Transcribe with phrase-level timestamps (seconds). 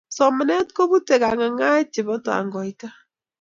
[0.15, 2.87] somanet koputei kangangaet chepo tangoita